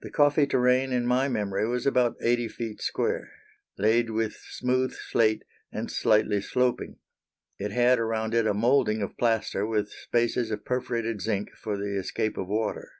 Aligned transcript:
The 0.00 0.10
coffee 0.10 0.48
terrane 0.48 0.90
in 0.90 1.06
my 1.06 1.28
memory 1.28 1.64
was 1.68 1.86
about 1.86 2.16
eighty 2.20 2.48
feet 2.48 2.82
square, 2.82 3.30
laid 3.78 4.10
with 4.10 4.34
smooth 4.50 4.92
slate, 4.92 5.44
and 5.70 5.92
slightly 5.92 6.40
sloping. 6.40 6.96
It 7.56 7.70
had 7.70 8.00
around 8.00 8.34
it 8.34 8.48
a 8.48 8.52
moulding 8.52 9.00
of 9.00 9.16
plaster 9.16 9.64
with 9.64 9.92
spaces 9.92 10.50
of 10.50 10.64
perforated 10.64 11.20
zinc 11.20 11.50
for 11.52 11.76
the 11.78 11.96
escape 11.96 12.36
of 12.36 12.48
water. 12.48 12.90